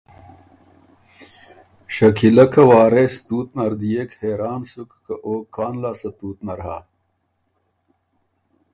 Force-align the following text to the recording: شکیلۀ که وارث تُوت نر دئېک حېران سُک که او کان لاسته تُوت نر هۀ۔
شکیلۀ 1.95 2.45
که 2.53 2.61
وارث 2.69 3.13
تُوت 3.27 3.49
نر 3.57 3.71
دئېک 3.79 4.11
حېران 4.21 4.61
سُک 4.71 4.89
که 5.05 5.13
او 5.25 5.33
کان 5.55 5.75
لاسته 5.83 6.09
تُوت 6.17 6.37
نر 6.45 6.59
هۀ۔ 6.67 6.77